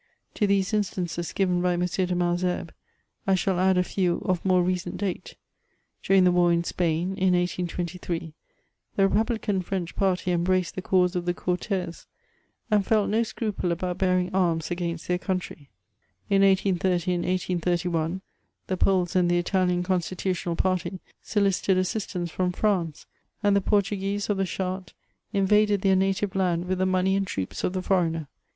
[0.33, 1.81] To these instances given by M.
[1.81, 2.71] de Malesherbes,
[3.27, 5.35] I shall add a few of more recent date:
[6.01, 8.33] during the war in Spain, in 1823,
[8.95, 12.07] the republican French party embraced the cause of the Cortes,
[12.71, 15.67] and felt no semple about bearing arms against their cbuntiy;
[16.31, 18.21] in 1830 and 1831,
[18.65, 23.05] the Poles and the Italian constitutional party solicited assistance from France;
[23.43, 24.93] and the Portuguese of the charte
[25.31, 28.27] invaded their native land with the money and troops of the foreigner.